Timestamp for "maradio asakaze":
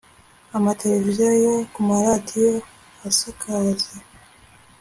1.87-3.95